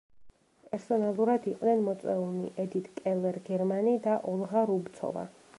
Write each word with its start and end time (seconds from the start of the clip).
პერსონალურად 0.69 1.45
იყვნენ 1.51 1.83
მოწვეულნი: 1.89 2.49
ედიტ 2.65 2.91
კელერ-გერმანი 2.97 3.97
და 4.09 4.19
ოლღა 4.35 4.69
რუბცოვა. 4.73 5.33